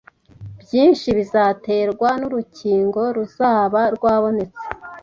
Byinshi 0.61 1.07
bizaterwa 1.17 2.09
n'urukingo 2.19 3.01
ruzaba 3.15 3.81
rwabonetse 3.95 4.63